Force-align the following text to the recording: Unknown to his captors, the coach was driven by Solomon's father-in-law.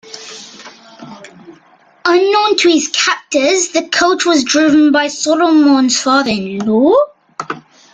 Unknown 2.05 2.55
to 2.55 2.69
his 2.69 2.87
captors, 2.87 3.69
the 3.69 3.87
coach 3.91 4.25
was 4.25 4.43
driven 4.43 4.91
by 4.91 5.07
Solomon's 5.07 6.01
father-in-law. 6.01 6.95